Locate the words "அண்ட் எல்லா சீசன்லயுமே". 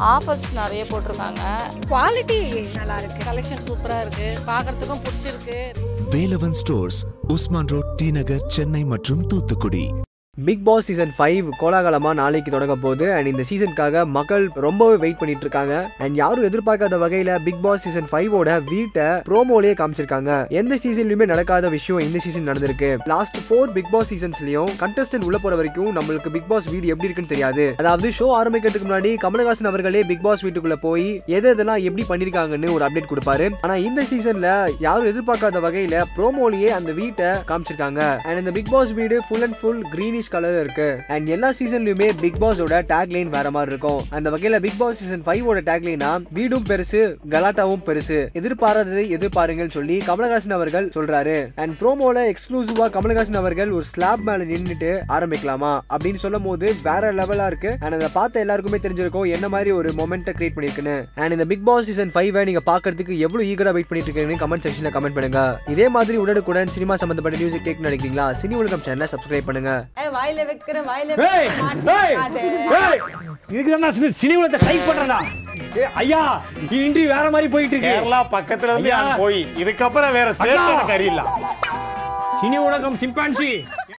41.08-42.08